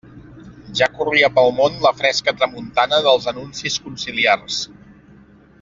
[0.79, 4.63] Ja corria pel món la fresca tramuntana dels anuncis conciliars.